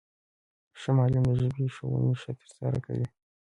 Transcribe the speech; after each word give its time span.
ښه 0.79 0.89
معلم 0.97 1.23
د 1.27 1.31
ژبي 1.39 1.65
ښوونه 1.75 2.11
ښه 2.21 2.31
ترسره 2.39 2.79
کوي. 2.85 3.07